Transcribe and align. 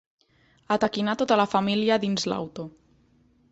Ataquinar 0.75 1.15
tota 1.19 1.37
la 1.41 1.47
família 1.53 2.01
dins 2.07 2.27
l'auto. 2.33 2.69